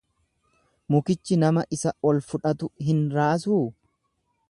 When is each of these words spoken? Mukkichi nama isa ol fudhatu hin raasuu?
Mukkichi 0.95 1.37
nama 1.43 1.65
isa 1.79 1.93
ol 2.13 2.25
fudhatu 2.31 2.73
hin 2.89 3.07
raasuu? 3.19 3.65